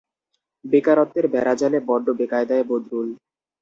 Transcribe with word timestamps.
বেকারত্বের 0.65 1.25
বেড়াজালে 1.33 1.79
বড্ড 1.89 2.07
বেকায়দায় 2.19 2.65
বদরুল। 2.69 3.09